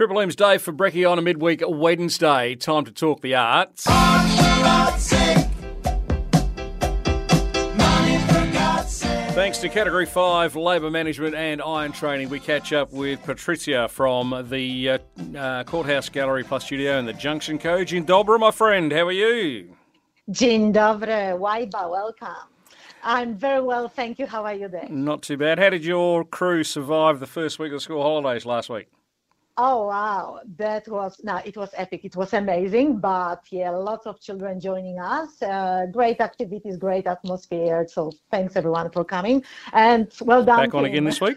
[0.00, 2.54] Triple M's Dave for Brekkie on a midweek Wednesday.
[2.54, 3.84] Time to talk the arts.
[9.34, 14.46] Thanks to Category 5 Labour Management and Iron Training, we catch up with Patricia from
[14.48, 14.98] the uh,
[15.36, 17.84] uh, Courthouse Gallery Plus Studio in the Junction Co.
[17.84, 18.90] Dzień dobry, my friend.
[18.90, 19.76] How are you?
[20.30, 22.48] Dzień dobry, Waiba, welcome.
[23.04, 24.26] I'm very well, thank you.
[24.26, 24.88] How are you there?
[24.88, 25.58] Not too bad.
[25.58, 28.86] How did your crew survive the first week of school holidays last week?
[29.62, 32.06] Oh wow, that was no, it was epic.
[32.06, 35.42] It was amazing, but yeah, lots of children joining us.
[35.42, 37.86] Uh, great activities, great atmosphere.
[37.86, 39.44] So thanks everyone for coming
[39.74, 40.64] and well done.
[40.64, 41.36] Back on again this week.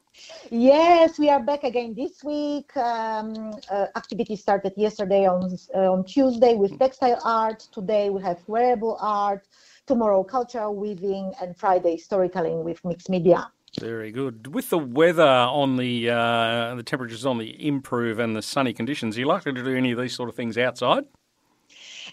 [0.50, 2.76] yes, we are back again this week.
[2.76, 7.60] Um, uh, activity started yesterday on uh, on Tuesday with textile art.
[7.70, 9.46] Today we have wearable art.
[9.86, 13.52] Tomorrow cultural weaving and Friday storytelling with mixed media.
[13.80, 14.52] Very good.
[14.54, 19.16] With the weather on the uh, the temperatures on the improve and the sunny conditions,
[19.16, 21.04] are you likely to do any of these sort of things outside?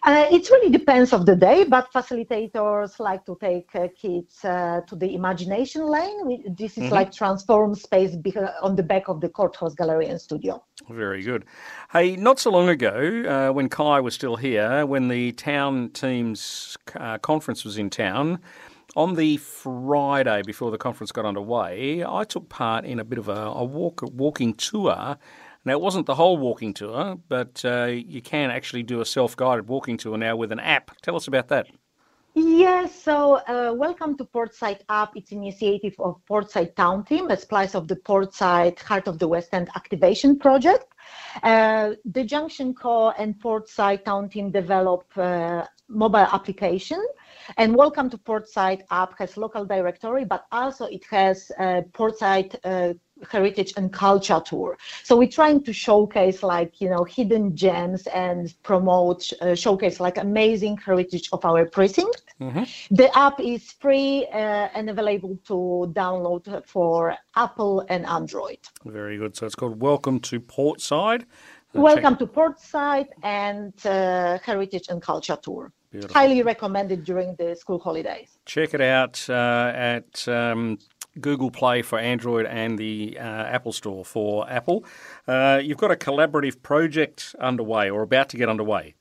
[0.04, 4.80] Uh, it really depends of the day, but facilitators like to take uh, kids uh,
[4.88, 6.26] to the imagination lane.
[6.26, 6.94] We, this is mm-hmm.
[6.94, 8.16] like transform space
[8.62, 10.64] on the back of the courthouse gallery and studio.
[10.90, 11.46] Very good.
[11.92, 16.78] Hey, not so long ago, uh, when Kai was still here, when the town teams
[16.96, 18.40] uh, conference was in town,
[18.96, 23.30] on the Friday before the conference got underway, I took part in a bit of
[23.30, 25.18] a, a walk, walking tour.
[25.66, 29.36] Now, it wasn't the whole walking tour, but uh, you can actually do a self
[29.36, 30.92] guided walking tour now with an app.
[31.02, 31.68] Tell us about that.
[32.36, 35.18] Yes, so uh, welcome to Portside App.
[35.18, 39.50] It's initiative of Portside Town Team as part of the Portside Heart of the West
[39.52, 40.86] End activation project.
[41.44, 47.04] Uh, the Junction Co and Portside Town Team develop uh, mobile application
[47.58, 52.94] and Welcome to Portside app has local directory, but also it has a Portside uh,
[53.30, 54.78] heritage and culture tour.
[55.04, 60.18] So we're trying to showcase like, you know, hidden gems and promote, uh, showcase like
[60.18, 62.24] amazing heritage of our precinct.
[62.40, 62.96] Mm-hmm.
[62.96, 68.60] The app is free uh, and available to download for Apple and Android.
[68.86, 69.36] Very good.
[69.36, 71.26] So it's called Welcome to Portside.
[71.74, 75.72] Welcome to Portside and uh, Heritage and Culture Tour.
[75.92, 76.14] Beautiful.
[76.14, 78.38] Highly recommended during the school holidays.
[78.46, 80.78] Check it out uh, at um,
[81.20, 84.86] Google Play for Android and the uh, Apple Store for Apple.
[85.28, 88.94] Uh, you've got a collaborative project underway or about to get underway.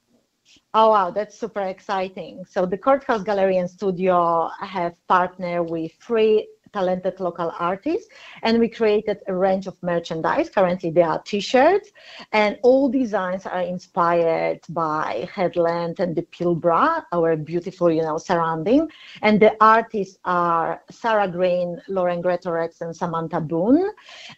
[0.72, 2.44] Oh wow, that's super exciting!
[2.49, 8.09] So the Courthouse Gallery and Studio have partnered with three talented local artists
[8.43, 10.51] and we created a range of merchandise.
[10.51, 11.91] Currently there are t-shirts
[12.33, 18.89] and all designs are inspired by Hedland and the pilbara our beautiful you know surrounding.
[19.23, 23.91] And the artists are sarah green lauren greatorex and samantha boone.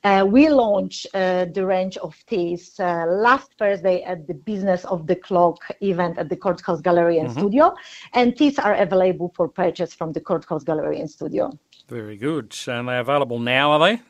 [0.05, 5.07] Uh, we launched uh, the range of teas uh, last thursday at the business of
[5.07, 7.41] the clock event at the courthouse gallery and mm-hmm.
[7.41, 7.75] studio.
[8.15, 11.51] And teas are available for purchase from the courthouse gallery and studio
[11.91, 12.57] very good.
[12.67, 14.03] And they're available now, are they?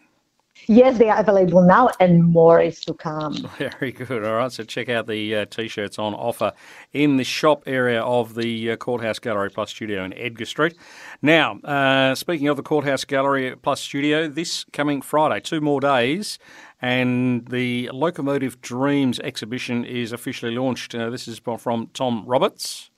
[0.66, 3.34] Yes, they are available now, and more is to come.
[3.58, 4.24] Very good.
[4.24, 6.52] All right, so check out the uh, t-shirts on offer
[6.92, 10.76] in the shop area of the uh, Courthouse Gallery Plus Studio in Edgar Street.
[11.22, 16.38] Now, uh, speaking of the Courthouse Gallery Plus Studio, this coming Friday, two more days,
[16.82, 20.94] and the Locomotive Dreams exhibition is officially launched.
[20.94, 22.90] Uh, this is from Tom Roberts.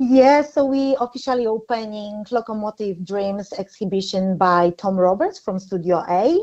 [0.00, 6.38] Yes, so we officially opening Locomotive Dreams exhibition by Tom Roberts from Studio A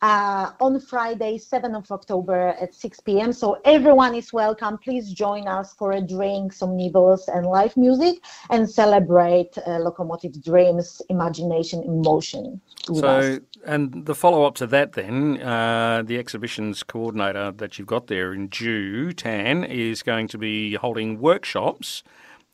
[0.00, 3.34] uh, on Friday, 7th of October at 6 p.m.
[3.34, 4.78] So everyone is welcome.
[4.78, 10.42] Please join us for a drink, some nibbles, and live music, and celebrate uh, Locomotive
[10.42, 12.58] Dreams, imagination in motion.
[12.90, 13.40] So, us.
[13.66, 18.32] and the follow up to that, then, uh, the exhibitions coordinator that you've got there
[18.32, 22.02] in Jutan is going to be holding workshops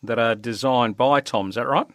[0.02, 1.50] that are designed by Tom.
[1.50, 1.86] Is that right?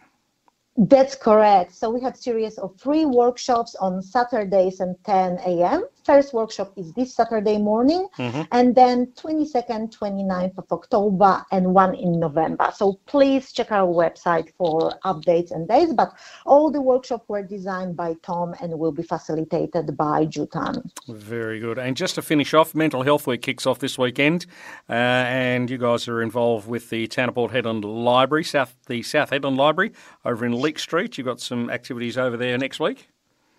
[0.78, 1.74] That's correct.
[1.74, 5.84] So we have series of three workshops on Saturdays and 10 a.m.
[6.04, 8.42] First workshop is this Saturday morning, mm-hmm.
[8.52, 12.70] and then 22nd, 29th of October, and one in November.
[12.74, 15.94] So please check our website for updates and dates.
[15.94, 16.12] But
[16.44, 20.88] all the workshops were designed by Tom and will be facilitated by Jutan.
[21.08, 21.78] Very good.
[21.78, 24.44] And just to finish off, Mental Health Week kicks off this weekend,
[24.90, 29.02] uh, and you guys are involved with the Town of Port Hedland Library, South the
[29.02, 29.92] South Hedland Library
[30.24, 30.65] over in.
[30.66, 31.16] Leek Street.
[31.16, 33.08] You've got some activities over there next week.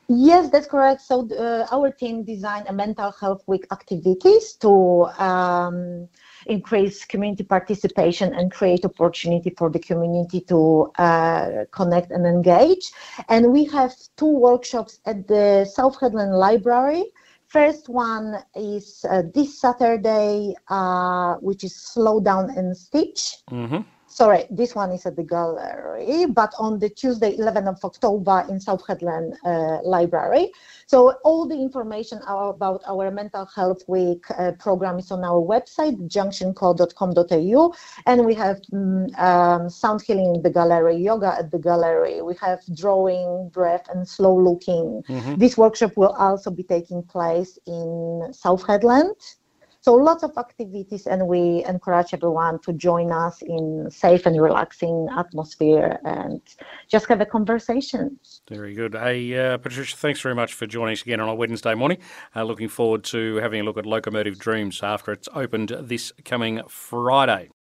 [0.09, 1.01] Yes, that's correct.
[1.01, 4.71] So uh, our team designed a mental health week activities to
[5.27, 6.07] um,
[6.45, 12.86] increase community participation and create opportunity for the community to uh, connect and engage.
[13.27, 17.03] And we have two workshops at the South Hedland Library
[17.48, 23.38] First one is uh, this Saturday, uh, which is Slow Down and Stitch.
[23.50, 23.81] Mm-hmm.
[24.17, 28.59] Sorry, this one is at the gallery, but on the Tuesday, 11th of October in
[28.59, 30.51] South Hedland uh, Library.
[30.87, 35.97] So all the information about our Mental Health Week uh, program is on our website,
[36.09, 37.75] junctionco.com.au,
[38.07, 42.23] and we have mm, um, sound healing in the gallery, yoga at the gallery.
[42.23, 45.03] We have drawing, breath, and slow looking.
[45.07, 45.35] Mm-hmm.
[45.35, 49.13] This workshop will also be taking place in South Hedland.
[49.88, 55.07] So lots of activities, and we encourage everyone to join us in safe and relaxing
[55.18, 56.42] atmosphere and
[56.89, 58.19] just have a conversation.
[58.50, 58.95] Very good.
[58.95, 62.00] Hey, uh, Patricia, thanks very much for joining us again on a Wednesday morning.
[62.36, 66.60] Uh, looking forward to having a look at Locomotive Dreams after it's opened this coming
[66.68, 67.48] Friday.